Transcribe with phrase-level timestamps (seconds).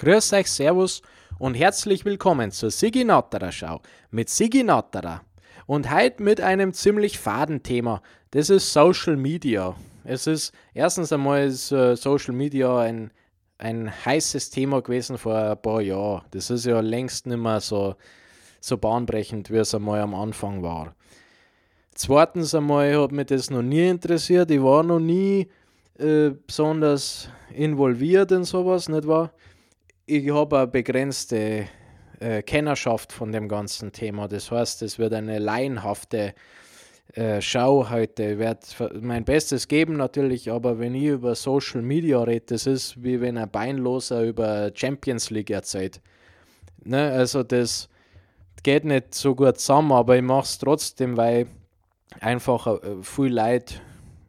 [0.00, 1.02] Grüß euch, Servus
[1.38, 5.20] und herzlich willkommen zur Sigi Natterer Schau mit Sigi Natterer.
[5.66, 8.00] Und heute mit einem ziemlich faden Thema.
[8.30, 9.76] Das ist Social Media.
[10.04, 13.10] Es ist erstens einmal ist, uh, Social Media ein,
[13.58, 16.22] ein heißes Thema gewesen vor ein paar Jahren.
[16.30, 17.94] Das ist ja längst nicht mehr so,
[18.58, 20.94] so bahnbrechend, wie es einmal am Anfang war.
[21.94, 24.50] Zweitens einmal hat mich das noch nie interessiert.
[24.50, 25.50] Ich war noch nie
[25.98, 29.30] äh, besonders involviert in sowas, nicht wahr?
[30.12, 31.68] Ich habe eine begrenzte
[32.18, 34.26] äh, Kennerschaft von dem ganzen Thema.
[34.26, 36.34] Das heißt, es wird eine laienhafte
[37.14, 38.32] äh, Schau heute.
[38.32, 43.00] Ich werde mein Bestes geben natürlich, aber wenn ich über Social Media rede, das ist
[43.00, 46.00] wie wenn ein Beinloser über Champions League erzählt.
[46.82, 47.12] Ne?
[47.12, 47.88] Also das
[48.64, 51.46] geht nicht so gut zusammen, aber ich mache es trotzdem, weil
[52.18, 53.80] einfach äh, viel Leid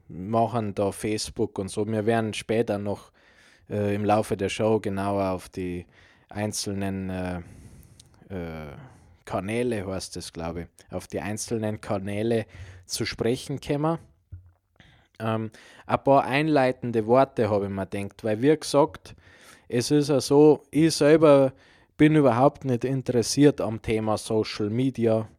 [0.07, 1.87] machen da Facebook und so.
[1.87, 3.11] Wir werden später noch
[3.71, 5.85] äh, im Laufe der Show genauer auf die
[6.29, 7.37] einzelnen äh,
[8.29, 8.73] äh,
[9.25, 12.45] Kanäle, heißt es, glaube ich, auf die einzelnen Kanäle
[12.85, 13.97] zu sprechen kommen.
[15.19, 15.51] Ähm,
[15.85, 19.15] ein paar einleitende Worte habe ich mir gedacht, weil wie gesagt,
[19.67, 21.53] es ist ja so, ich selber
[21.95, 25.29] bin überhaupt nicht interessiert am Thema Social Media,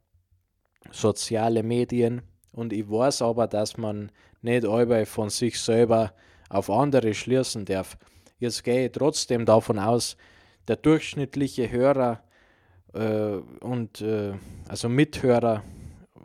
[0.91, 6.12] soziale Medien und ich weiß aber, dass man nicht alle von sich selber
[6.48, 7.97] auf andere schließen darf.
[8.43, 10.17] Jetzt gehe ich trotzdem davon aus,
[10.67, 12.25] der durchschnittliche Hörer
[12.93, 14.33] äh, und äh,
[14.67, 15.62] also Mithörer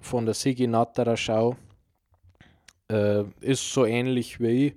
[0.01, 1.57] von der Sigi Natterer Schau
[2.89, 4.75] äh, ist so ähnlich wie ich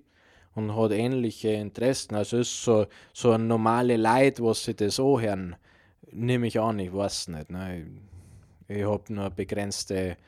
[0.54, 2.14] und hat ähnliche Interessen.
[2.14, 5.56] Also ist so, so ein normale Leid, was sie das anhören,
[6.12, 7.48] nehme ich an, ich weiß nicht.
[7.48, 7.86] Ne?
[8.68, 10.18] Ich, ich habe nur begrenzte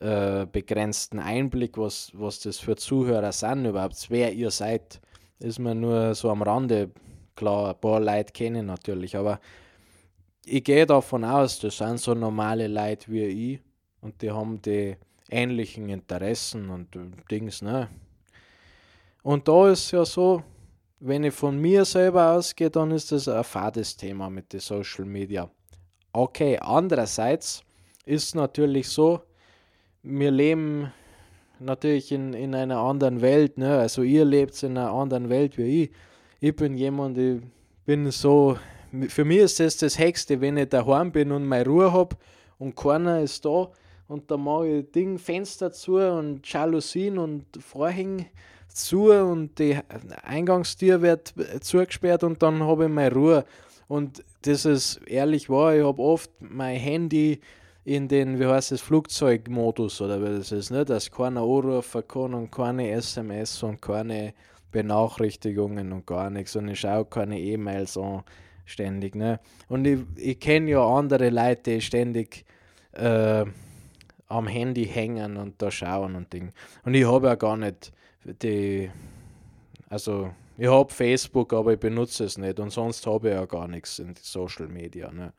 [0.00, 4.98] äh, begrenzten Einblick, was, was das für Zuhörer sind überhaupt, wer ihr seid,
[5.40, 6.90] ist mir nur so am Rande
[7.34, 9.40] klar, ein paar Leute kennen natürlich, aber
[10.44, 13.24] ich gehe davon aus, das sind so normale Leute wie
[13.54, 13.60] ich
[14.00, 14.96] und die haben die
[15.30, 16.88] ähnlichen Interessen und
[17.30, 17.88] Dings, ne?
[19.22, 20.42] Und da ist ja so,
[20.98, 25.04] wenn ich von mir selber ausgehe, dann ist das ein fades Thema mit den Social
[25.04, 25.50] Media.
[26.12, 27.62] Okay, andererseits
[28.04, 29.20] ist natürlich so,
[30.02, 30.92] wir leben
[31.60, 33.58] natürlich in, in einer anderen Welt.
[33.58, 33.78] Ne?
[33.78, 35.90] Also ihr lebt in einer anderen Welt wie ich.
[36.40, 37.40] Ich bin jemand, ich
[37.84, 38.58] bin so,
[39.08, 42.16] für mich ist das das Höchste, wenn ich daheim bin und meine Ruhe habe
[42.58, 43.68] und keiner ist da
[44.08, 48.26] und da mache ich Ding, Fenster zu und Jalousien und Vorhänge
[48.68, 49.78] zu und die
[50.22, 53.44] Eingangstür wird zugesperrt und dann habe ich meine Ruhe.
[53.86, 57.40] Und das ist ehrlich wahr, ich habe oft mein Handy
[57.84, 60.84] in den, wie heißt es, Flugzeugmodus oder wie das ist, ne?
[60.84, 64.34] dass keiner anrufen kann und keine SMS und keine
[64.70, 68.22] Benachrichtigungen und gar nichts und ich schaue keine E-Mails an
[68.64, 69.16] ständig.
[69.16, 69.40] Ne?
[69.68, 72.44] Und ich, ich kenne ja andere Leute, die ständig
[72.92, 73.44] äh,
[74.28, 76.52] am Handy hängen und da schauen und Ding.
[76.84, 77.92] Und ich habe ja gar nicht
[78.24, 78.90] die,
[79.88, 83.66] also ich habe Facebook, aber ich benutze es nicht und sonst habe ich ja gar
[83.66, 85.10] nichts in Social Media.
[85.10, 85.32] Ne?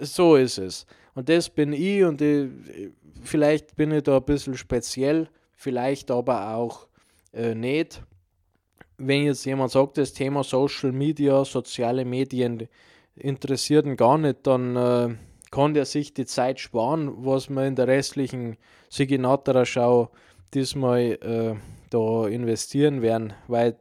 [0.00, 0.86] So ist es.
[1.14, 2.48] Und das bin ich und ich,
[3.22, 6.86] vielleicht bin ich da ein bisschen speziell, vielleicht aber auch
[7.32, 8.02] äh, nicht.
[8.96, 12.68] Wenn jetzt jemand sagt, das Thema Social Media, soziale Medien
[13.14, 15.14] interessiert ihn gar nicht, dann äh,
[15.50, 18.56] kann der sich die Zeit sparen, was wir in der restlichen
[18.90, 20.10] Siginateler Schau
[20.54, 21.54] diesmal äh,
[21.90, 23.76] da investieren werden, weil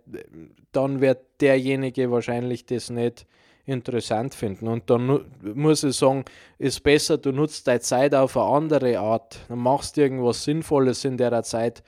[0.71, 3.25] dann wird derjenige wahrscheinlich das nicht
[3.67, 4.67] interessant finden.
[4.67, 6.23] Und dann muss ich sagen,
[6.57, 9.39] ist besser, du nutzt deine Zeit auf eine andere Art.
[9.49, 11.83] Dann machst du irgendwas Sinnvolles in der Zeit,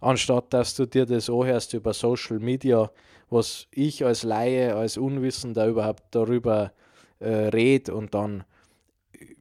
[0.00, 2.90] anstatt dass du dir das anhörst über Social Media,
[3.28, 6.72] was ich als Laie, als Unwissender überhaupt darüber
[7.20, 8.44] äh, rede und dann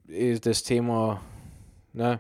[0.08, 1.22] ist das Thema,
[1.94, 2.20] ne?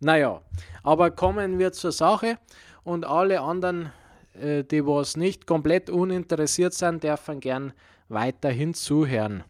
[0.00, 0.40] Naja,
[0.82, 2.38] aber kommen wir zur Sache
[2.82, 3.92] und alle anderen,
[4.40, 7.72] äh, die was nicht komplett uninteressiert sind, dürfen gern
[8.12, 9.44] weiterhin zuhören.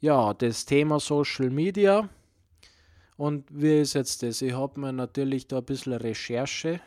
[0.00, 2.08] Ja, das Thema Social Media.
[3.16, 4.42] Und wie ist jetzt das?
[4.42, 6.80] Ich habe mir natürlich da ein bisschen Recherche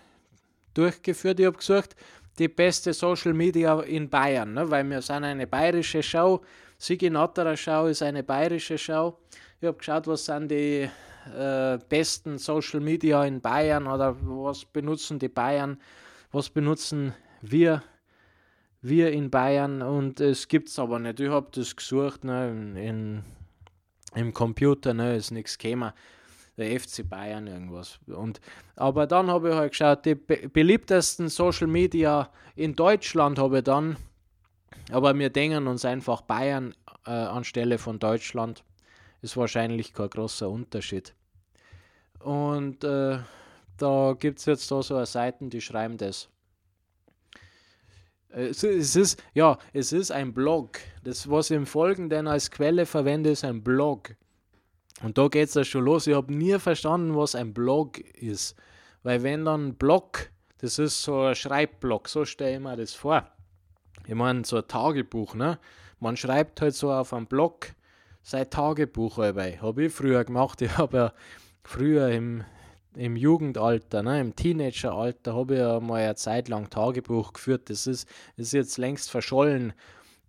[0.73, 1.39] durchgeführt.
[1.39, 1.95] Ich habe gesucht,
[2.39, 4.69] die beste Social Media in Bayern, ne?
[4.69, 6.41] weil wir sind eine bayerische Show.
[6.77, 9.17] Sigi Natterer Show ist eine bayerische Show.
[9.59, 10.89] Ich habe geschaut, was sind die
[11.37, 15.79] äh, besten Social Media in Bayern oder was benutzen die Bayern,
[16.31, 17.83] was benutzen wir
[18.81, 21.19] wir in Bayern und es gibt es aber nicht.
[21.19, 23.23] Ich habe das gesucht ne, in, in,
[24.15, 25.91] im Computer, ne, ist nichts gekommen.
[26.57, 27.99] Der FC Bayern irgendwas.
[28.07, 28.41] Und,
[28.75, 33.63] aber dann habe ich halt geschaut, die be beliebtesten Social Media in Deutschland habe ich
[33.63, 33.97] dann
[34.91, 36.75] Aber wir denken uns einfach Bayern
[37.05, 38.63] äh, anstelle von Deutschland.
[39.21, 41.13] Ist wahrscheinlich kein großer Unterschied.
[42.19, 43.19] Und äh,
[43.77, 46.29] da gibt es jetzt da so eine Seiten, die schreiben das.
[48.33, 50.79] Äh, es, ist, ja, es ist ein Blog.
[51.03, 54.15] Das, was ich im Folgenden als Quelle verwende, ist ein Blog.
[55.03, 56.07] Und da geht es ja schon los.
[56.07, 58.55] Ich habe nie verstanden, was ein Blog ist.
[59.03, 60.29] Weil wenn dann Blog,
[60.59, 63.27] das ist so ein Schreibblock, so stelle ich mir das vor.
[64.05, 65.59] Ich meine, so ein Tagebuch, ne?
[65.99, 67.67] Man schreibt halt so auf einem Blog
[68.23, 69.59] sein Tagebuch dabei.
[69.61, 70.61] Habe ich früher gemacht.
[70.61, 71.13] Ich habe ja
[71.63, 72.43] früher im,
[72.95, 77.69] im Jugendalter, ne, im Teenageralter, habe ich ja mal eine Zeit lang Tagebuch geführt.
[77.69, 79.73] Das ist, ist jetzt längst verschollen,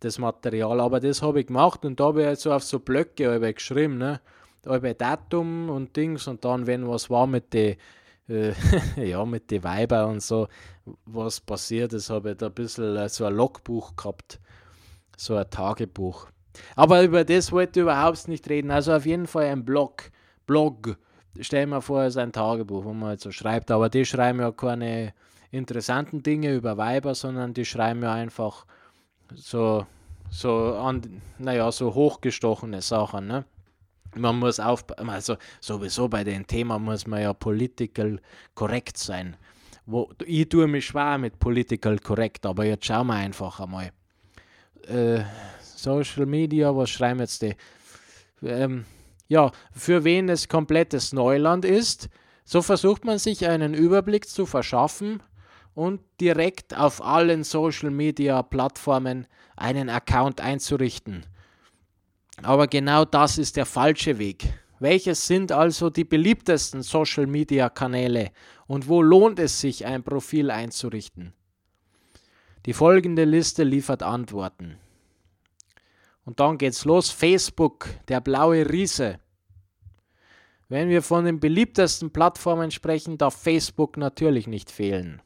[0.00, 0.80] das Material.
[0.80, 3.98] Aber das habe ich gemacht und da habe ich halt so auf so Blöcke geschrieben.
[3.98, 4.20] Ne?
[4.66, 7.76] halbe Datum und Dings und dann, wenn was war mit den
[8.28, 8.52] äh,
[8.96, 10.48] ja, Weiber und so,
[11.04, 14.40] was passiert ist, habe ich da ein bisschen äh, so ein Logbuch gehabt,
[15.16, 16.28] so ein Tagebuch.
[16.76, 18.70] Aber über das wollte ich überhaupt nicht reden.
[18.70, 20.10] Also auf jeden Fall ein Blog.
[20.46, 20.98] Blog.
[21.40, 23.70] Stell mir vor, es ist ein Tagebuch, wo man halt so schreibt.
[23.70, 25.14] Aber die schreiben ja keine
[25.50, 28.66] interessanten Dinge über Weiber, sondern die schreiben ja einfach
[29.34, 29.86] so,
[30.30, 33.26] so an, naja, so hochgestochene Sachen.
[33.26, 33.44] Ne?
[34.16, 38.20] man muss aufpassen, also sowieso bei dem Thema muss man ja political
[38.54, 39.36] korrekt sein.
[39.86, 43.90] Wo, ich tue mich schwer mit political korrekt, aber jetzt schauen wir einfach einmal.
[44.86, 45.24] Äh,
[45.60, 47.56] Social Media, was schreiben jetzt die?
[48.42, 48.84] Ähm,
[49.32, 52.10] ja, für wen es komplettes Neuland ist,
[52.44, 55.22] so versucht man sich einen Überblick zu verschaffen
[55.72, 59.26] und direkt auf allen Social Media Plattformen
[59.56, 61.24] einen Account einzurichten.
[62.42, 64.52] Aber genau das ist der falsche Weg.
[64.80, 68.32] Welches sind also die beliebtesten Social-Media-Kanäle
[68.66, 71.32] und wo lohnt es sich, ein Profil einzurichten?
[72.66, 74.76] Die folgende Liste liefert Antworten.
[76.26, 77.10] Und dann geht's los.
[77.10, 79.21] Facebook, der blaue Riese.
[80.72, 85.20] Wenn wir von den beliebtesten Plattformen sprechen, darf Facebook natürlich nicht fehlen.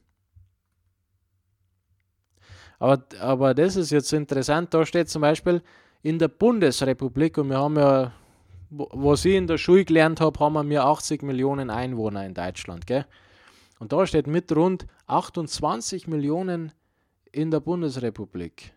[2.81, 4.75] Aber, aber das ist jetzt interessant.
[4.75, 5.63] Da steht zum Beispiel,
[6.03, 8.13] in der Bundesrepublik, und wir haben ja,
[8.71, 12.85] was ich in der Schule gelernt habe, haben wir 80 Millionen Einwohner in Deutschland.
[12.85, 13.07] Gell?
[13.79, 16.73] Und da steht mit rund 28 Millionen
[17.31, 18.73] in der Bundesrepublik.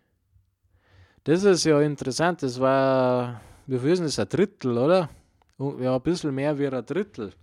[1.24, 2.44] Das ist ja interessant.
[2.44, 5.08] Das war, wir wissen, das ist ein Drittel, oder?
[5.60, 7.34] Ja, ein bisschen mehr wie ein Drittel.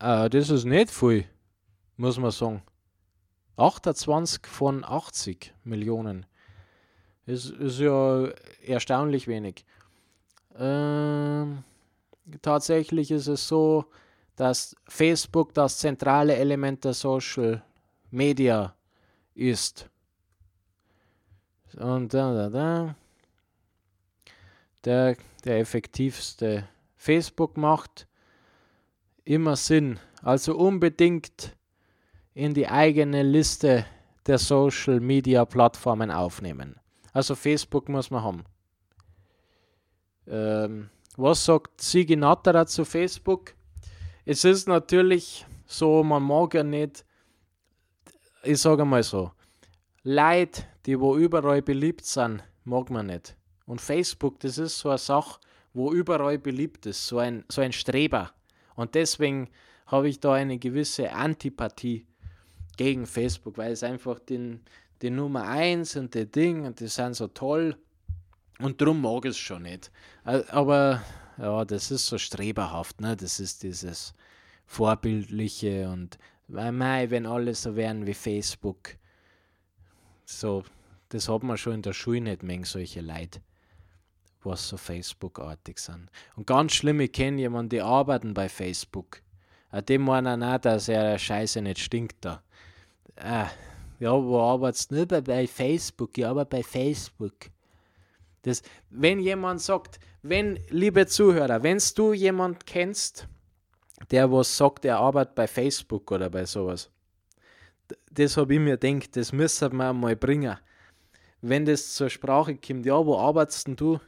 [0.00, 1.26] Äh, das ist nicht viel,
[1.96, 2.62] muss man sagen.
[3.56, 6.26] 28 von 80 Millionen.
[7.24, 8.28] Ist, ist ja
[8.64, 9.64] erstaunlich wenig.
[10.58, 11.62] Ähm,
[12.42, 13.84] tatsächlich ist es so,
[14.34, 17.62] dass Facebook das zentrale Element der Social
[18.10, 18.74] Media
[19.34, 19.88] ist.
[21.76, 22.96] Und da, da, da.
[24.86, 26.66] Der, der effektivste
[26.96, 28.06] Facebook macht
[29.24, 29.98] immer Sinn.
[30.22, 31.56] Also unbedingt
[32.34, 33.84] in die eigene Liste
[34.26, 36.76] der Social Media Plattformen aufnehmen.
[37.12, 38.44] Also Facebook muss man haben.
[40.26, 43.54] Ähm, was sagt Sigi Natterer zu Facebook?
[44.24, 47.04] Es ist natürlich so, man mag ja nicht,
[48.42, 49.32] ich sage mal so,
[50.02, 53.35] Leute, die wo überall beliebt sind, mag man nicht.
[53.66, 55.40] Und Facebook, das ist so eine Sache,
[55.74, 58.32] wo überall beliebt ist, so ein, so ein Streber.
[58.74, 59.48] Und deswegen
[59.86, 62.06] habe ich da eine gewisse Antipathie
[62.76, 64.60] gegen Facebook, weil es einfach den,
[65.02, 67.76] die Nummer 1 und die Ding und die sind so toll
[68.58, 69.90] und darum mag ich es schon nicht.
[70.24, 71.02] Aber
[71.38, 73.16] ja, das ist so streberhaft, ne?
[73.16, 74.14] das ist dieses
[74.66, 76.18] Vorbildliche und
[76.48, 78.96] mei, wenn alle so wären wie Facebook,
[80.24, 80.64] so,
[81.10, 83.40] das hat man schon in der Schule nicht mehr, solche Leute,
[84.46, 86.08] was so Facebook-artig sind.
[86.36, 89.20] Und ganz schlimm, ich kenne jemanden, die arbeiten bei Facebook.
[89.88, 92.42] Dem meinen auch, dass er Scheiße nicht stinkt da.
[93.16, 93.48] Ah,
[93.98, 95.06] ja, wo arbeitest du?
[95.06, 97.50] Bei, bei Facebook, ja, aber bei Facebook.
[98.42, 103.26] Das, wenn jemand sagt, wenn, liebe Zuhörer, wenn du jemand kennst,
[104.10, 106.90] der was sagt, er arbeitet bei Facebook oder bei sowas,
[108.10, 110.56] das habe ich mir gedacht, das müssen wir mal bringen.
[111.40, 114.00] Wenn das zur Sprache kommt, ja, wo arbeitest denn du?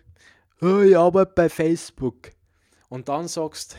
[0.61, 2.31] Oh, ich arbeite bei Facebook.
[2.89, 3.77] Und dann sagst,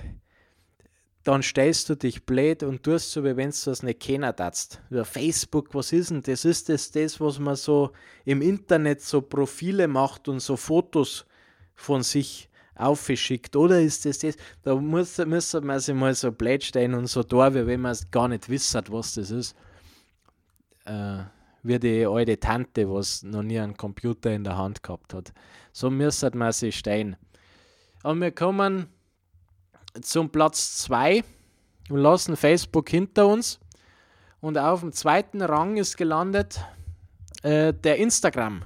[1.24, 4.82] dann stellst du dich blöd und tust so, wie wenn du das nicht kennen darfst.
[4.90, 6.46] Ja, Facebook, was ist denn das?
[6.46, 7.92] Ist das das, was man so
[8.24, 11.26] im Internet so Profile macht und so Fotos
[11.76, 13.58] von sich aufgeschickt?
[13.58, 14.38] Oder ist das das?
[14.64, 17.98] Da muss, müsste man sich mal so blöd stellen und so da, wie wenn man
[18.10, 19.56] gar nicht wisst, was das ist.
[20.86, 21.24] Äh,
[21.64, 25.34] wie die alte Tante, was noch nie einen Computer in der Hand gehabt hat.
[25.72, 27.16] So müsste man sich stehen.
[28.04, 28.88] Und wir kommen
[30.02, 31.24] zum Platz 2
[31.90, 33.60] und lassen Facebook hinter uns.
[34.42, 36.64] Und auf dem zweiten Rang ist gelandet
[37.44, 38.64] äh, der Instagram.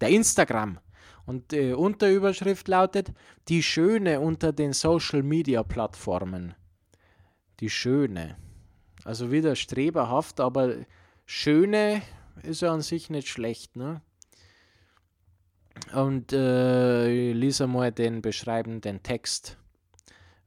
[0.00, 0.78] Der Instagram.
[1.26, 3.12] Und die Unterüberschrift lautet
[3.48, 6.54] Die Schöne unter den Social Media Plattformen.
[7.60, 8.36] Die Schöne.
[9.04, 10.74] Also wieder streberhaft, aber
[11.32, 12.02] Schöne
[12.42, 13.76] ist ja an sich nicht schlecht.
[13.76, 14.02] Ne?
[15.94, 19.56] Und äh, lese mal den beschreibenden Text.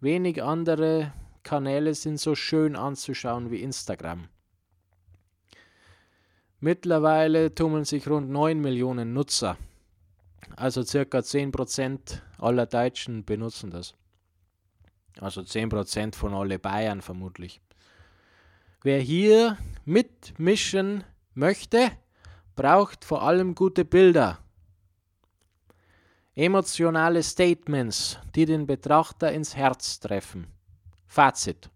[0.02, 4.28] Wenig andere Kanäle sind so schön anzuschauen wie Instagram.
[6.60, 9.58] Mittlerweile tummeln sich rund 9 Millionen Nutzer,
[10.58, 13.96] also circa 10% aller Deutschen benutzen das.
[15.22, 17.62] Also 10% von alle Bayern vermutlich.
[18.86, 21.90] Wer hier mitmischen möchte,
[22.58, 24.40] braucht vor allem gute Bilder.
[26.36, 30.48] Emotionale Statements, die den Betrachter ins Herz treffen.
[31.08, 31.70] Fazit.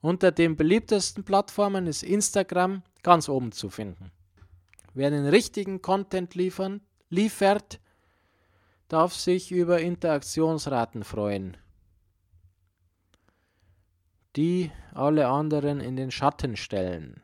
[0.00, 4.10] Unter den beliebtesten Plattformen ist Instagram ganz oben zu finden.
[4.94, 7.78] Wer den richtigen Content liefern, liefert,
[8.88, 11.56] darf sich über Interaktionsraten freuen
[14.38, 17.20] die alle anderen in den Schatten stellen.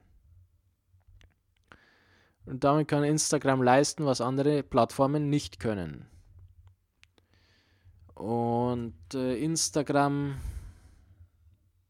[2.44, 6.06] Und damit kann Instagram leisten, was andere Plattformen nicht können.
[8.14, 10.40] Und äh, Instagram,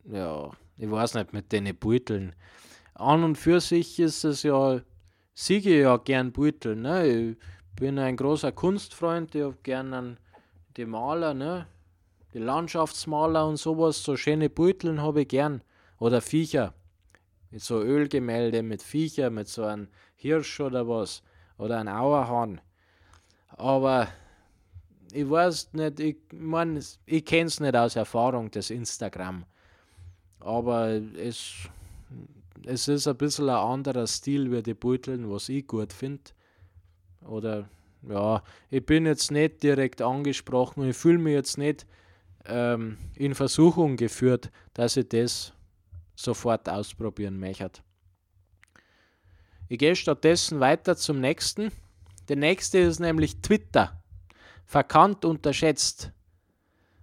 [0.04, 2.34] ja, ich weiß nicht, mit den Beuteln.
[2.92, 4.82] An und für sich ist es ja,
[5.32, 6.76] siege ja gern Beutel.
[6.76, 7.06] Ne?
[7.06, 7.36] Ich
[7.76, 10.18] bin ein großer Kunstfreund, ich habe gern
[10.76, 11.66] die Maler, ne?
[12.34, 15.62] Die Landschaftsmaler und sowas, so schöne Beuteln habe ich gern.
[15.98, 16.74] Oder Viecher.
[17.50, 19.86] Mit so Ölgemälde mit Viecher, mit so einem
[20.16, 21.22] Hirsch oder was.
[21.56, 22.60] Oder ein Auerhahn.
[23.48, 24.08] Aber
[25.12, 29.44] ich weiß nicht, ich meine, ich kenne es nicht aus Erfahrung, das Instagram.
[30.40, 31.52] Aber es,
[32.64, 36.24] es ist ein bisschen ein anderer Stil wie die Beuteln, was ich gut finde.
[37.24, 37.68] Oder
[38.08, 41.86] ja, ich bin jetzt nicht direkt angesprochen ich fühle mich jetzt nicht
[42.46, 45.52] ähm, in Versuchung geführt, dass ich das
[46.14, 47.82] sofort ausprobieren möchte.
[49.68, 51.72] Ich gehe stattdessen weiter zum nächsten.
[52.28, 54.02] Der nächste ist nämlich Twitter.
[54.66, 56.12] Verkannt, unterschätzt.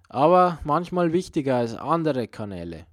[0.10, 2.86] Aber manchmal wichtiger als andere Kanäle.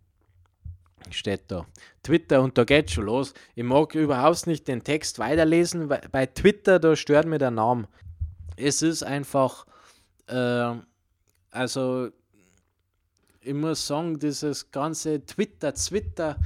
[1.11, 1.67] Steht da.
[2.03, 3.35] Twitter und da geht schon los.
[3.55, 5.89] Ich mag überhaupt nicht den Text weiterlesen.
[5.89, 7.89] weil Bei Twitter, da stört mir der Name.
[8.57, 9.67] Es ist einfach,
[10.27, 10.75] äh,
[11.51, 12.11] also
[13.41, 16.37] ich muss sagen, dieses ganze Twitter, Twitter,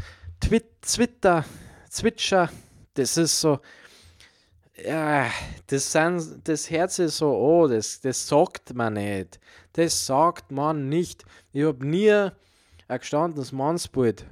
[0.41, 1.45] Twit, Twitter,
[1.89, 2.51] Zwitscher,
[2.95, 3.61] das ist so,
[4.85, 5.31] ja,
[5.67, 9.39] das, sind, das Herz ist so, oh, das, das sagt man nicht.
[9.75, 11.25] Das sagt man nicht.
[11.53, 14.27] Ich habe nie ein gestandenes Mannsbild,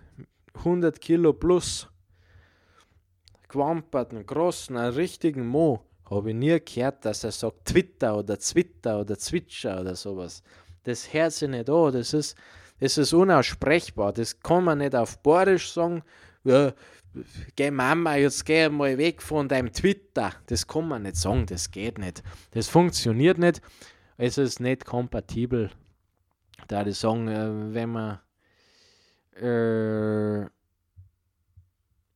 [0.54, 1.88] 100 Kilo plus,
[3.48, 8.38] gewampert, einen großen, einen richtigen Mo, habe ich nie gehört, dass er sagt Twitter oder
[8.38, 10.42] Twitter oder Zwitscher oder sowas.
[10.84, 12.36] Das Herz nicht oh, das ist,
[12.80, 14.12] das ist unaussprechbar.
[14.12, 16.02] Das kann man nicht auf Borisch sagen.
[16.44, 16.72] Ja,
[17.56, 20.32] geh Mama, jetzt geh mal weg von deinem Twitter.
[20.46, 22.22] Das kann man nicht sagen, das geht nicht.
[22.52, 23.60] Das funktioniert nicht.
[24.16, 25.70] Es ist nicht kompatibel.
[26.68, 28.20] Da ich sagen, äh, wenn man
[29.36, 30.48] äh,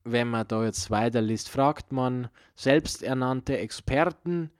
[0.05, 4.51] wenn man da jetzt weiterliest, fragt man selbsternannte Experten,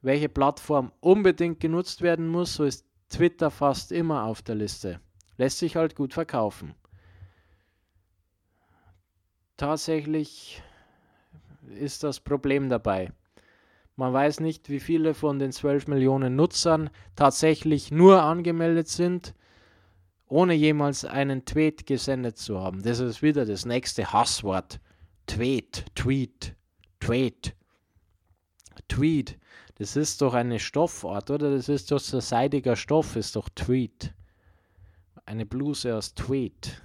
[0.00, 5.00] welche Plattform unbedingt genutzt werden muss, so ist Twitter fast immer auf der Liste.
[5.36, 6.74] Lässt sich halt gut verkaufen.
[9.56, 10.62] Tatsächlich
[11.78, 13.12] ist das Problem dabei.
[13.96, 19.34] Man weiß nicht, wie viele von den 12 Millionen Nutzern tatsächlich nur angemeldet sind,
[20.26, 22.82] ohne jemals einen Tweet gesendet zu haben.
[22.82, 24.80] Das ist wieder das nächste Hasswort.
[25.26, 26.56] Tweet, Tweet,
[26.98, 27.54] Tweet.
[28.88, 29.38] Tweet.
[29.82, 31.50] Das ist doch eine Stoffart, oder?
[31.50, 34.14] Das ist doch so seidiger Stoff, ist doch Tweet
[35.26, 36.82] eine Bluse aus Tweed.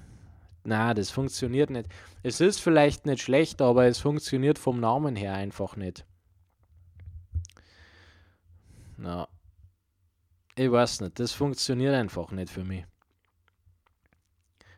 [0.63, 1.89] Na, das funktioniert nicht.
[2.23, 6.05] Es ist vielleicht nicht schlecht, aber es funktioniert vom Namen her einfach nicht.
[8.97, 9.27] Na,
[10.55, 12.85] ich weiß nicht, das funktioniert einfach nicht für mich.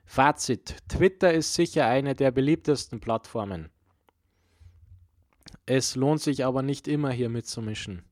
[0.05, 3.69] Fazit: Twitter ist sicher eine der beliebtesten Plattformen.
[5.65, 8.03] Es lohnt sich aber nicht immer hier mitzumischen.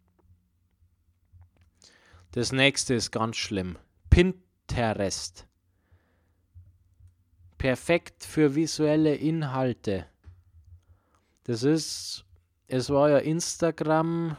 [2.38, 3.80] Das nächste ist ganz schlimm.
[4.12, 5.48] Pinterest
[7.58, 10.06] perfekt für visuelle Inhalte.
[11.46, 12.26] Das ist,
[12.68, 14.38] es war ja Instagram,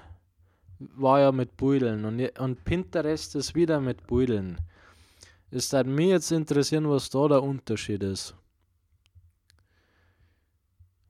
[0.79, 4.61] war ja mit Beuteln und, und Pinterest ist wieder mit Beuteln.
[5.51, 8.37] Es würde mich jetzt interessieren, was da der Unterschied ist.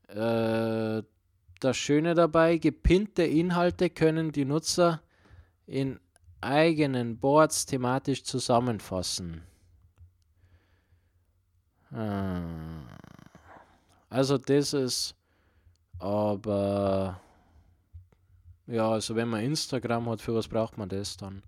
[0.07, 1.03] Äh,
[1.61, 5.03] das Schöne dabei, gepinnte Inhalte können die Nutzer
[5.67, 6.01] in
[6.41, 9.43] eigenen Boards thematisch zusammenfassen.
[11.91, 12.41] Ah.
[14.11, 15.15] Also das ist
[15.99, 17.21] aber
[18.67, 21.43] ja, also wenn man Instagram hat, für was braucht man das dann?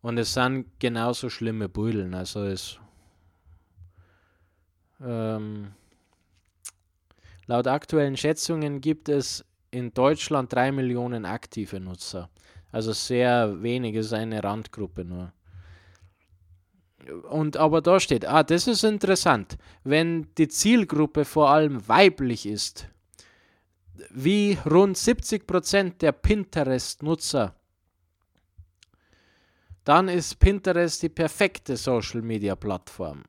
[0.00, 2.14] Und es sind genauso schlimme Bullen.
[2.14, 2.78] Also es
[5.02, 5.72] ähm,
[7.46, 12.30] laut aktuellen Schätzungen gibt es in Deutschland drei Millionen aktive Nutzer.
[12.72, 15.32] Also sehr wenig, ist eine Randgruppe nur.
[17.30, 22.88] Und aber da steht, ah, das ist interessant, wenn die Zielgruppe vor allem weiblich ist,
[24.10, 27.54] wie rund 70% der Pinterest-Nutzer
[29.84, 33.24] dann ist Pinterest die perfekte Social Media Plattform.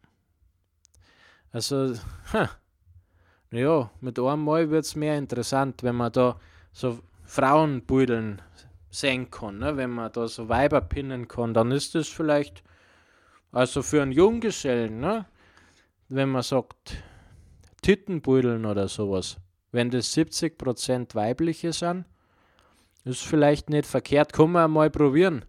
[1.51, 1.95] Also,
[3.51, 6.39] ja, mit einem Mal wird es mehr interessant, wenn man da
[6.71, 8.41] so Frauenbudeln
[8.91, 9.77] sehen kann, ne?
[9.77, 12.63] wenn man da so Weiber pinnen kann, dann ist das vielleicht,
[13.51, 15.25] also für einen Junggesellen, ne?
[16.09, 17.01] wenn man sagt,
[17.81, 19.37] Tittenbudeln oder sowas,
[19.71, 22.05] wenn das 70% weibliche sind,
[23.05, 25.45] ist vielleicht nicht verkehrt, kann man mal probieren.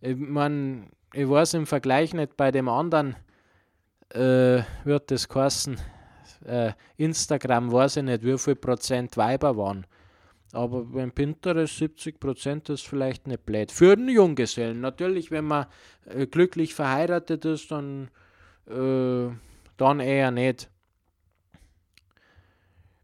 [0.00, 3.16] Ich meine, ich weiß im Vergleich nicht bei dem anderen,
[4.10, 5.78] äh, wird das heißen,
[6.44, 9.86] äh, Instagram weiß ich nicht, wie viel Prozent Weiber waren.
[10.54, 13.72] Aber beim Pinterest 70 Prozent ist vielleicht nicht blöd.
[13.72, 14.80] Für den Junggesellen.
[14.80, 15.66] Natürlich, wenn man
[16.06, 18.08] äh, glücklich verheiratet ist, dann,
[18.68, 19.34] äh,
[19.76, 20.70] dann eher nicht.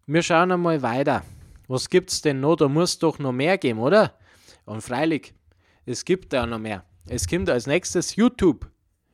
[0.07, 1.25] Wir schauen einmal weiter.
[1.67, 2.57] Was gibt es denn noch?
[2.57, 4.15] Da muss doch noch mehr geben, oder?
[4.65, 5.35] Und freilich,
[5.87, 6.85] es gibt da noch mehr.
[7.07, 8.71] Es kommt als nächstes YouTube.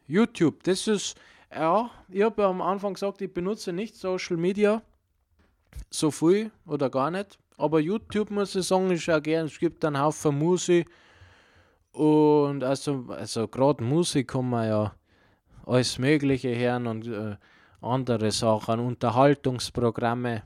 [0.07, 1.19] YouTube, das ist,
[1.51, 4.83] ja, ich habe ja am Anfang gesagt, ich benutze nicht Social Media
[5.91, 7.39] so viel oder gar nicht.
[7.57, 9.47] Aber YouTube muss ich sagen, ist ja gern.
[9.47, 10.89] Es gibt einen Haufen Musik.
[11.93, 14.95] Und also, also gerade Musik kann man ja
[15.65, 17.37] alles Mögliche hören und äh,
[17.81, 20.43] andere Sachen, Unterhaltungsprogramme.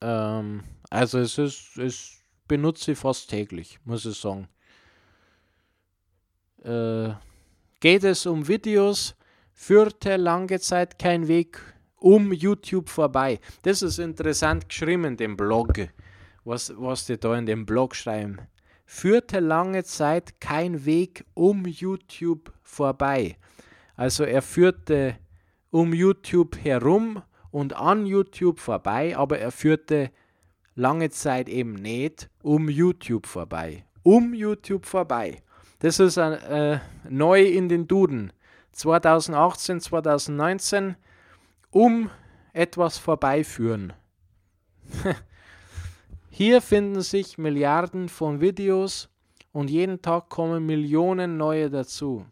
[0.00, 4.48] Ähm, also es ist, es benutze ich fast täglich, muss ich sagen
[6.64, 7.12] äh,
[7.80, 9.14] geht es um Videos,
[9.52, 11.60] führte lange Zeit kein Weg
[12.04, 13.40] um YouTube vorbei.
[13.62, 15.88] Das ist interessant geschrieben in dem Blog,
[16.44, 18.40] was, was die da in dem Blog schreiben.
[18.84, 23.38] Führte lange Zeit kein Weg um YouTube vorbei.
[23.96, 25.16] Also er führte
[25.70, 30.10] um YouTube herum und an YouTube vorbei, aber er führte
[30.74, 33.86] lange Zeit eben nicht um YouTube vorbei.
[34.02, 35.42] Um YouTube vorbei.
[35.78, 38.30] Das ist äh, neu in den Duden
[38.72, 40.96] 2018, 2019
[41.74, 42.10] um
[42.52, 43.92] etwas vorbeiführen.
[46.30, 49.08] Hier finden sich Milliarden von Videos
[49.52, 52.26] und jeden Tag kommen Millionen neue dazu.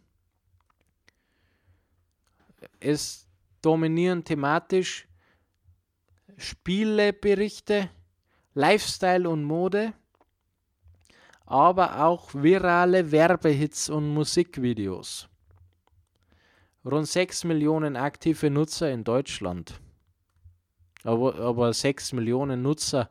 [2.78, 3.26] Es
[3.60, 5.08] dominieren thematisch
[6.36, 7.90] Spieleberichte,
[8.54, 9.92] Lifestyle und Mode
[11.52, 15.28] aber auch virale Werbehits und Musikvideos.
[16.84, 19.80] Rund 6 Millionen aktive Nutzer in Deutschland.
[21.04, 23.08] Aber, aber 6 Millionen Nutzer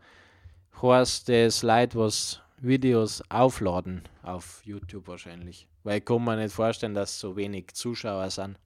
[0.81, 5.67] heißt das Leid, was Videos aufladen auf YouTube wahrscheinlich.
[5.83, 8.57] Weil ich kann mir nicht vorstellen, dass so wenig Zuschauer sind.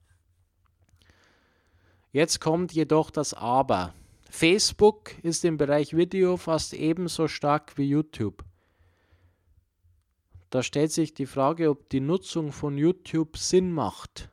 [2.12, 3.94] Jetzt kommt jedoch das Aber.
[4.28, 8.44] Facebook ist im Bereich Video fast ebenso stark wie YouTube.
[10.50, 14.30] Da stellt sich die Frage, ob die Nutzung von YouTube Sinn macht.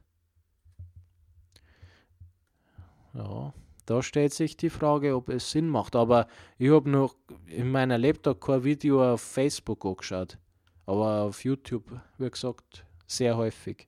[3.13, 3.53] Ja,
[3.85, 5.95] da stellt sich die Frage, ob es Sinn macht.
[5.95, 7.15] Aber ich habe noch
[7.47, 10.37] in meiner Lebtag kein Video auf Facebook angeschaut.
[10.85, 13.87] Aber auf YouTube, wie gesagt, sehr häufig.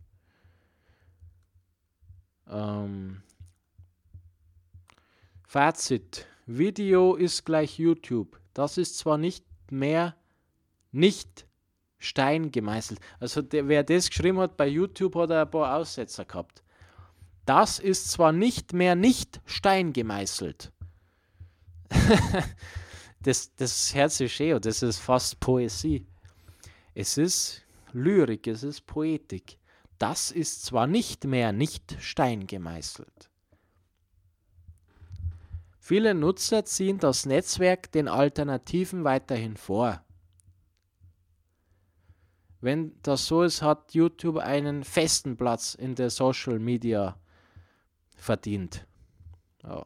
[2.47, 3.23] Ähm,
[5.43, 6.27] Fazit.
[6.45, 8.39] Video ist gleich YouTube.
[8.53, 10.15] Das ist zwar nicht mehr
[10.91, 11.45] nicht
[11.97, 12.99] Stein gemeißelt.
[13.19, 16.63] Also der, wer das geschrieben hat bei YouTube, hat er ein paar Aussetzer gehabt.
[17.45, 20.71] Das ist zwar nicht mehr nicht Stein gemeißelt.
[23.21, 26.08] das, das Herz ist schön, das ist fast Poesie.
[26.95, 27.62] Es ist
[27.93, 29.60] Lyrik, es ist Poetik.
[29.99, 33.29] Das ist zwar nicht mehr nicht Stein gemeißelt.
[35.79, 40.03] Viele Nutzer ziehen das Netzwerk den Alternativen weiterhin vor.
[42.60, 47.19] Wenn das so ist, hat YouTube einen festen Platz in der Social Media
[48.15, 48.88] verdient.
[49.63, 49.86] Ja.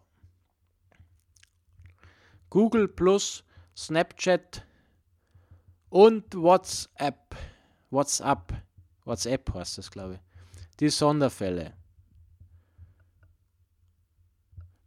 [2.50, 3.44] Google Plus,
[3.76, 4.65] Snapchat
[5.89, 7.36] und WhatsApp.
[7.89, 8.54] WhatsApp.
[9.06, 10.20] WhatsApp heißt das, glaube ich.
[10.80, 11.74] Die Sonderfälle.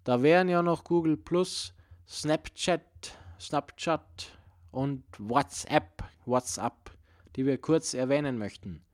[0.05, 1.75] Da wären ja noch Google Plus,
[2.09, 4.39] Snapchat, Snapchat
[4.73, 6.91] und WhatsApp, WhatsApp,
[7.37, 8.85] die wir kurz erwähnen möchten.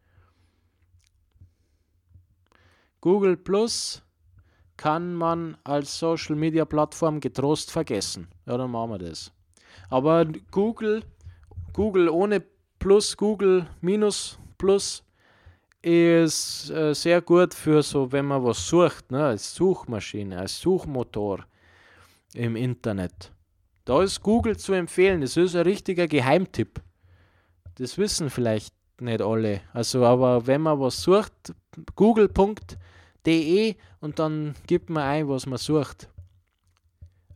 [3.00, 4.02] Google Plus
[4.78, 8.28] kann man als Social Media Plattform getrost vergessen.
[8.46, 9.30] Ja, dann machen wir das.
[9.90, 11.02] Aber Google,
[11.74, 12.42] Google ohne
[12.78, 15.02] Plus, Google minus Plus
[15.82, 21.44] ist äh, sehr gut für so, wenn man was sucht, ne, als Suchmaschine, als Suchmotor
[22.34, 23.32] im Internet.
[23.84, 25.22] Da ist Google zu empfehlen.
[25.22, 26.80] Das ist ein richtiger Geheimtipp.
[27.76, 29.62] Das wissen vielleicht nicht alle.
[29.72, 31.54] Also, aber wenn man was sucht,
[33.28, 36.08] google.de und dann gibt man ein, was man sucht.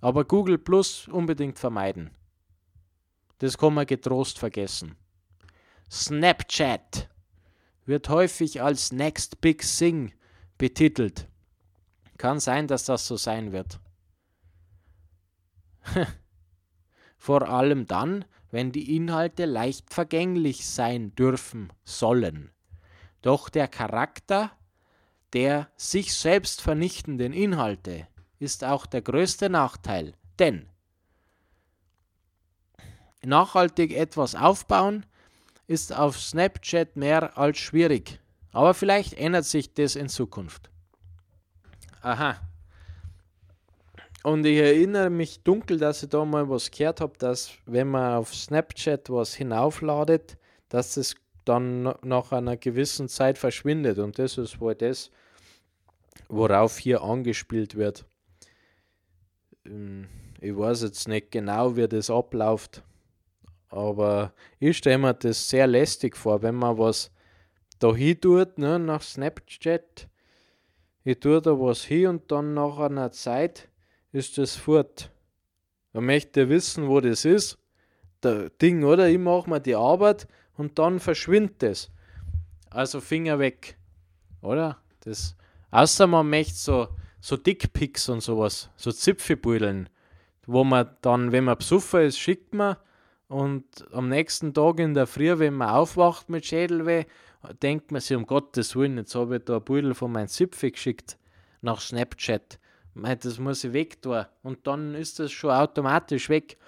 [0.00, 2.10] Aber Google Plus unbedingt vermeiden.
[3.38, 4.96] Das kann man getrost vergessen.
[5.90, 7.08] Snapchat
[7.84, 10.12] wird häufig als Next Big Thing
[10.58, 11.28] betitelt.
[12.18, 13.80] Kann sein, dass das so sein wird.
[17.16, 22.50] Vor allem dann, wenn die Inhalte leicht vergänglich sein dürfen sollen.
[23.22, 24.52] Doch der Charakter
[25.32, 28.06] der sich selbst vernichtenden Inhalte
[28.38, 30.66] ist auch der größte Nachteil, denn
[33.24, 35.06] nachhaltig etwas aufbauen
[35.66, 38.20] ist auf Snapchat mehr als schwierig.
[38.52, 40.70] Aber vielleicht ändert sich das in Zukunft.
[42.02, 42.36] Aha.
[44.24, 48.14] Und ich erinnere mich dunkel, dass ich da mal was gehört habe, dass wenn man
[48.14, 50.36] auf Snapchat was hinaufladet,
[50.68, 53.98] dass es dann nach einer gewissen Zeit verschwindet.
[53.98, 55.10] Und das ist wohl das,
[56.32, 58.06] worauf hier angespielt wird.
[59.66, 60.08] Ähm,
[60.40, 62.82] ich weiß jetzt nicht genau, wie das abläuft.
[63.68, 67.10] Aber ich stelle mir das sehr lästig vor, wenn man was
[67.78, 70.08] da hin tut, ne, nach Snapchat.
[71.04, 73.68] Ich tue da was hin und dann nach einer Zeit
[74.12, 75.10] ist das fort.
[75.92, 77.58] Man möchte wissen, wo das ist.
[78.22, 79.08] Der Ding, oder?
[79.08, 81.90] Ich mache mir die Arbeit und dann verschwindet es.
[82.70, 83.76] Also Finger weg.
[84.42, 84.78] Oder?
[85.00, 85.36] Das,
[85.72, 86.88] außer man möchte so,
[87.20, 89.88] so Dickpics und sowas, so Zipfelbeuteln,
[90.46, 92.76] wo man dann, wenn man besoffen ist, schickt man
[93.28, 97.06] und am nächsten Tag in der Früh, wenn man aufwacht mit Schädelweh,
[97.62, 100.70] denkt man sich, um Gottes Willen, jetzt habe ich da ein Beutel von meinem Zipfel
[100.70, 101.18] geschickt
[101.60, 102.58] nach Snapchat.
[102.94, 104.26] Das muss ich weg tun.
[104.42, 106.58] Und dann ist das schon automatisch weg.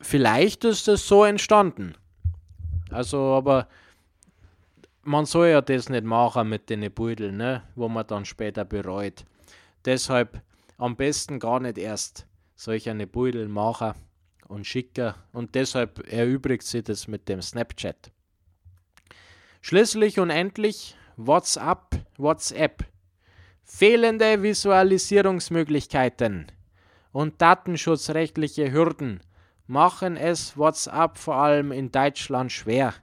[0.00, 1.94] Vielleicht ist das so entstanden.
[2.90, 3.68] Also, aber
[5.10, 7.64] man soll ja das nicht machen mit den Beuteln, ne?
[7.74, 9.24] wo man dann später bereut.
[9.84, 10.40] Deshalb
[10.78, 13.94] am besten gar nicht erst solche Beutel machen
[14.46, 18.10] und schicker und deshalb erübrigt sich das mit dem Snapchat.
[19.62, 22.84] Schließlich und endlich WhatsApp, WhatsApp.
[23.64, 26.46] Fehlende Visualisierungsmöglichkeiten
[27.12, 29.20] und datenschutzrechtliche Hürden
[29.66, 32.94] machen es WhatsApp vor allem in Deutschland schwer.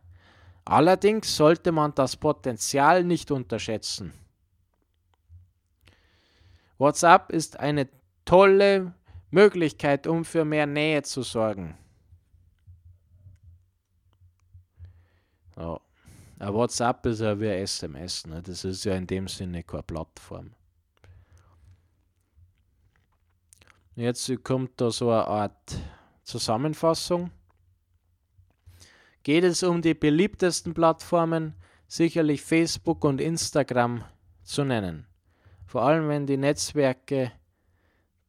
[0.70, 4.12] Allerdings sollte man das Potenzial nicht unterschätzen.
[6.78, 7.88] WhatsApp ist eine
[8.26, 8.94] tolle
[9.32, 11.78] Möglichkeit, um für mehr Nähe zu sorgen.
[15.56, 18.44] Ein WhatsApp ist ja wie SMS, ne?
[18.44, 20.52] das ist ja in dem Sinne keine Plattform.
[23.96, 25.80] Jetzt kommt da so eine Art
[26.24, 27.32] Zusammenfassung.
[29.28, 31.54] Geht es um die beliebtesten Plattformen,
[31.86, 34.06] sicherlich Facebook und Instagram
[34.44, 35.06] zu nennen.
[35.66, 37.34] Vor allem wenn die Netzwerke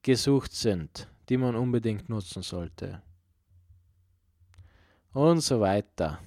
[0.02, 3.00] gesucht sind, die man unbedingt nutzen sollte.
[5.12, 6.18] Und so weiter.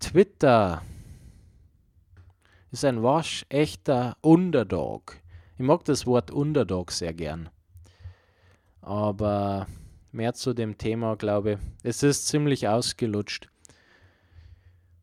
[0.00, 0.80] Twitter
[2.70, 5.20] ist ein waschechter Underdog.
[5.58, 7.50] Ich mag das Wort Underdog sehr gern.
[8.86, 9.66] Aber
[10.12, 11.58] mehr zu dem Thema, glaube ich.
[11.82, 13.48] Es ist ziemlich ausgelutscht.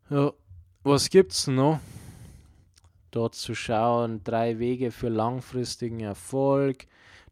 [0.10, 0.34] Ja,
[0.84, 1.80] was gibt's noch?
[3.14, 6.88] dort zu schauen, drei Wege für langfristigen Erfolg,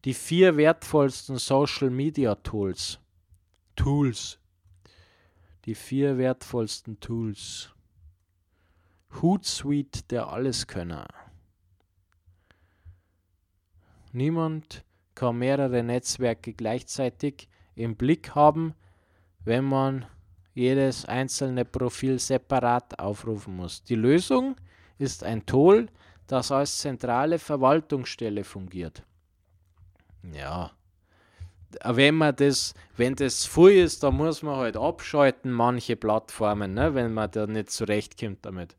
[0.05, 2.99] die vier wertvollsten Social Media Tools.
[3.75, 4.39] Tools.
[5.65, 7.69] Die vier wertvollsten Tools.
[9.21, 11.07] Hootsuite der Alleskönner.
[14.11, 14.83] Niemand
[15.21, 18.73] kann mehrere Netzwerke gleichzeitig im Blick haben,
[19.45, 20.07] wenn man
[20.55, 23.83] jedes einzelne Profil separat aufrufen muss.
[23.83, 24.55] Die Lösung
[24.97, 25.89] ist ein Tool,
[26.25, 29.03] das als zentrale Verwaltungsstelle fungiert.
[30.33, 30.71] Ja,
[31.83, 36.95] wenn man das, wenn das voll ist, dann muss man halt abschalten, manche Plattformen, ne,
[36.95, 38.75] wenn man da nicht zurechtkommt damit.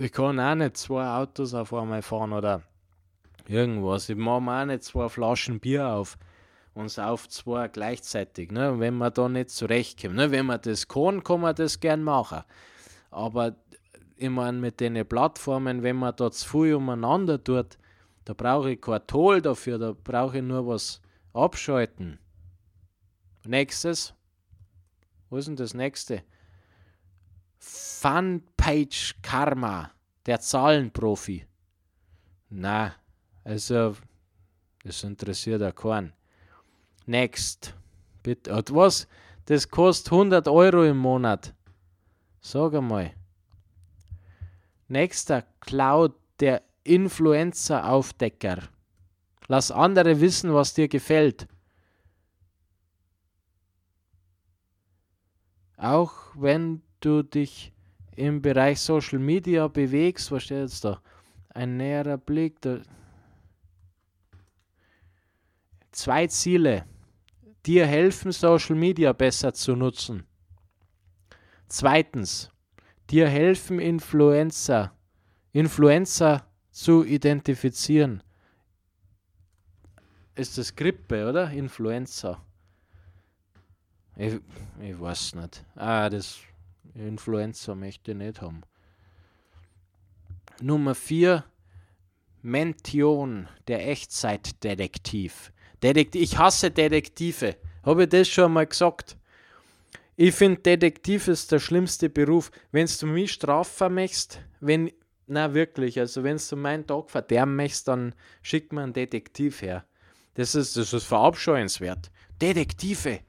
[0.00, 2.62] Ich kann auch nicht zwei Autos auf einmal fahren oder
[3.50, 4.08] irgendwas.
[4.08, 6.16] Ich mache mir auch nicht zwei Flaschen Bier auf
[6.74, 10.14] und sauf zwei gleichzeitig, ne, wenn man da nicht zurechtkommt.
[10.14, 10.30] Ne.
[10.30, 12.42] Wenn man das kann, kann man das gern machen.
[13.10, 13.56] Aber
[14.16, 17.78] ich meine, mit den Plattformen, wenn man da zu viel umeinander tut,
[18.24, 21.00] da brauche ich kein Tool dafür, da brauche ich nur was
[21.32, 22.18] abschalten.
[23.46, 24.14] Nächstes.
[25.28, 26.22] Wo ist denn das nächste?
[27.58, 29.90] Funpage Karma,
[30.26, 31.46] der Zahlenprofi.
[32.48, 32.94] Na,
[33.50, 33.96] also,
[34.84, 36.12] das interessiert ja keinen.
[37.06, 37.74] Next.
[38.22, 38.54] Bitte.
[38.54, 39.08] Und was?
[39.46, 41.52] Das kostet 100 Euro im Monat.
[42.40, 43.12] Sag einmal.
[44.86, 48.68] Nächster Cloud, der Influencer-Aufdecker.
[49.48, 51.48] Lass andere wissen, was dir gefällt.
[55.76, 57.72] Auch wenn du dich
[58.14, 61.02] im Bereich Social Media bewegst, was steht jetzt da?
[61.48, 62.60] Ein näherer Blick.
[62.60, 62.78] Da.
[65.92, 66.86] Zwei Ziele.
[67.66, 70.24] Dir helfen, Social Media besser zu nutzen.
[71.68, 72.50] Zweitens,
[73.10, 74.92] dir helfen Influencer,
[75.52, 78.22] Influencer zu identifizieren.
[80.34, 81.50] Ist das Grippe, oder?
[81.50, 82.42] Influenza.
[84.16, 84.40] Ich,
[84.80, 85.64] ich weiß nicht.
[85.74, 86.38] Ah, das
[86.94, 88.62] Influenza möchte ich nicht haben.
[90.60, 91.44] Nummer 4.
[92.42, 95.52] Mention, der Echtzeitdetektiv.
[95.82, 96.22] Detektiv.
[96.22, 97.56] Ich hasse Detektive.
[97.82, 99.16] Habe ich das schon mal gesagt?
[100.16, 102.50] Ich finde, Detektiv ist der schlimmste Beruf.
[102.72, 104.90] Wenn du mich strafen möchtest, wenn
[105.26, 109.84] na wirklich, also wenn du meinen Tag verderben möchtest, dann schick mir einen Detektiv her.
[110.34, 112.10] Das ist, das ist verabscheuenswert.
[112.42, 113.20] Detektive.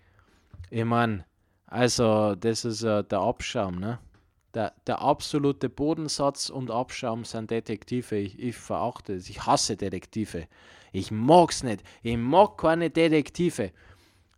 [0.72, 1.26] Ich meine,
[1.68, 4.00] also das ist uh, der Abschaum, ne?
[4.54, 8.18] Der, der absolute Bodensatz und Abschaum sind Detektive.
[8.18, 9.30] Ich, ich verachte es.
[9.30, 10.48] Ich hasse Detektive.
[10.92, 11.84] Ich mag's nicht.
[12.04, 13.72] Ich mag keine Detektive.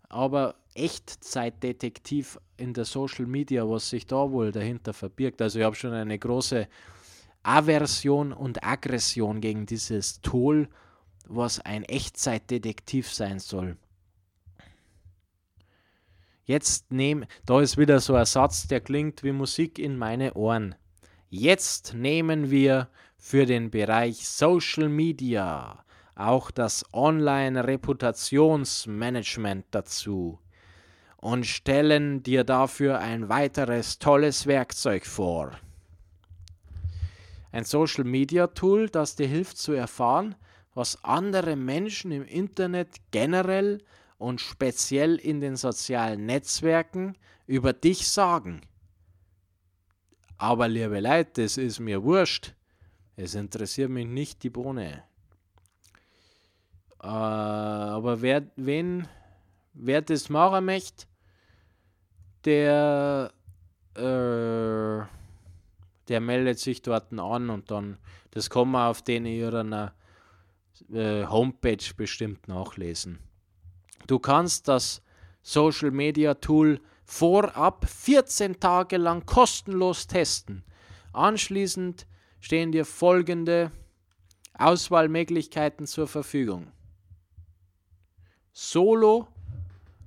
[0.10, 5.42] Aber Echtzeitdetektiv in der Social Media, was sich da wohl dahinter verbirgt.
[5.42, 6.68] Also ich habe schon eine große
[7.44, 10.70] Aversion und Aggression gegen dieses Tool,
[11.28, 13.78] was ein Echtzeitdetektiv sein soll.
[16.46, 20.76] Jetzt nehmen, da ist wieder so ein Satz, der klingt wie Musik in meine Ohren.
[21.30, 25.83] Jetzt nehmen wir für den Bereich Social Media
[26.16, 30.40] auch das Online-Reputationsmanagement dazu
[31.18, 35.52] und stellen dir dafür ein weiteres tolles Werkzeug vor.
[37.52, 40.36] Ein Social Media Tool, das dir hilft zu erfahren,
[40.74, 43.84] was andere Menschen im Internet generell
[44.18, 48.62] und speziell in den sozialen Netzwerken über dich sagen.
[50.38, 52.56] Aber liebe Leute, das ist mir wurscht.
[53.16, 55.04] Es interessiert mich nicht die Bohne.
[57.04, 59.08] Äh, aber wer, wen,
[59.74, 61.06] wer das machen möchte,
[62.46, 63.32] der
[63.96, 65.06] äh,
[66.08, 67.98] der meldet sich dort an und dann,
[68.32, 69.94] das kann man auf denen ihrer
[70.92, 73.20] äh, Homepage bestimmt nachlesen.
[74.08, 75.02] Du kannst das
[75.42, 80.64] Social Media Tool vorab 14 Tage lang kostenlos testen.
[81.14, 82.08] Anschließend
[82.40, 83.72] stehen dir folgende
[84.58, 86.72] Auswahlmöglichkeiten zur Verfügung.
[88.56, 89.28] Solo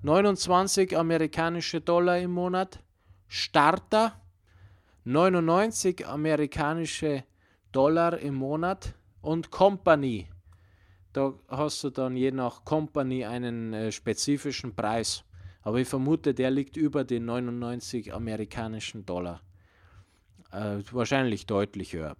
[0.02, 2.78] 29 amerikanische Dollar im Monat,
[3.26, 4.20] Starter
[5.04, 7.24] 99 amerikanische
[7.72, 10.28] Dollar im Monat und Company.
[11.12, 15.24] Da hast du dann je nach Company einen äh, spezifischen Preis.
[15.62, 19.42] Aber ich vermute, der liegt über den 99 amerikanischen Dollar.
[20.52, 22.16] Äh, wahrscheinlich deutlich höher.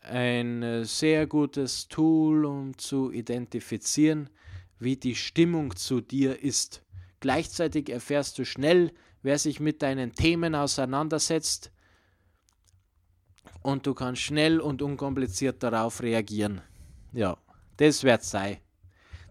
[0.00, 4.30] Ein äh, sehr gutes Tool, um zu identifizieren,
[4.82, 6.82] wie die Stimmung zu dir ist.
[7.20, 8.92] Gleichzeitig erfährst du schnell,
[9.22, 11.70] wer sich mit deinen Themen auseinandersetzt
[13.62, 16.60] und du kannst schnell und unkompliziert darauf reagieren.
[17.12, 17.36] Ja,
[17.76, 18.58] das wird sein.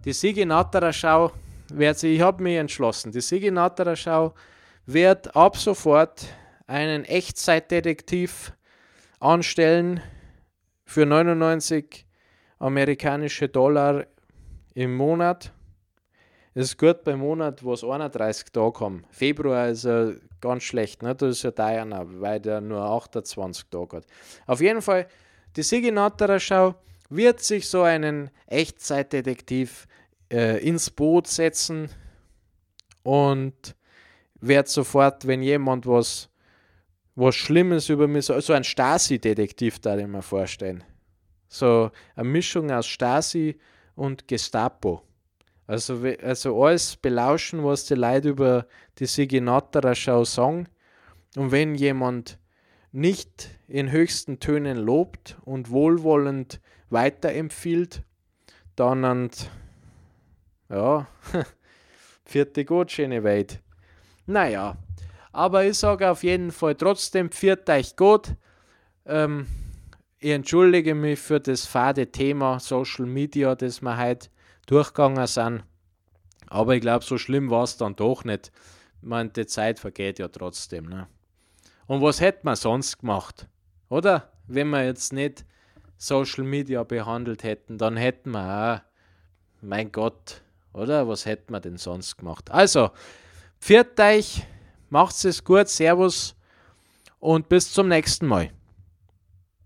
[0.05, 1.31] Die Sigi Natterer Schau
[1.69, 4.33] wird sie, ich habe mich entschlossen, die Sigi Natterer Schau
[4.85, 6.25] wird ab sofort
[6.67, 8.53] einen Echtzeitdetektiv
[9.19, 10.01] anstellen
[10.85, 12.05] für 99
[12.59, 14.05] amerikanische Dollar
[14.73, 15.51] im Monat.
[16.53, 19.05] Es ist gut beim Monat, wo es 31 Tage haben.
[19.09, 21.15] Februar ist ja ganz schlecht, ne?
[21.15, 24.05] da ist ja Diana, weil der nur 28 Tage hat.
[24.47, 25.07] Auf jeden Fall,
[25.55, 25.93] die Sigi
[26.39, 26.75] Schau
[27.09, 29.87] wird sich so einen Echtzeitdetektiv
[30.31, 31.89] äh, ins Boot setzen
[33.03, 33.75] und
[34.39, 36.29] wird sofort, wenn jemand was,
[37.15, 40.83] was Schlimmes über mich, so, so ein Stasi-Detektiv da ich mir vorstellen.
[41.47, 43.59] So eine Mischung aus Stasi
[43.95, 45.01] und Gestapo.
[45.67, 48.65] Also, also alles belauschen, was die Leute über
[48.99, 50.67] die Siginatterer Show sagen.
[51.37, 52.39] Und wenn jemand
[52.91, 58.03] nicht in höchsten Tönen lobt und wohlwollend weiterempfiehlt,
[58.75, 59.49] dann und,
[60.69, 61.07] ja,
[62.25, 63.61] vierte gut, schöne Welt.
[64.25, 64.75] Naja,
[65.31, 68.35] aber ich sage auf jeden Fall trotzdem, viert euch gut.
[69.05, 69.47] Ähm,
[70.21, 74.29] ich entschuldige mich für das fade Thema Social Media, das wir heute
[74.67, 75.63] durchgegangen sind.
[76.47, 78.51] Aber ich glaube, so schlimm war es dann doch nicht.
[79.01, 80.85] Ich meine, die Zeit vergeht ja trotzdem.
[80.85, 81.07] Ne?
[81.87, 83.47] Und was hätte man sonst gemacht?
[83.89, 84.31] Oder?
[84.45, 85.43] Wenn wir jetzt nicht
[85.97, 91.07] Social Media behandelt hätten, dann hätten wir auch, mein Gott, oder?
[91.07, 92.51] Was hätten wir denn sonst gemacht?
[92.51, 92.91] Also,
[93.59, 94.43] pfiat euch,
[94.89, 96.35] macht es gut, Servus
[97.19, 98.51] und bis zum nächsten Mal.